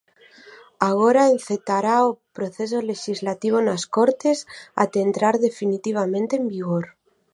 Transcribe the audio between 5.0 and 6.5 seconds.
entrar definitivamente en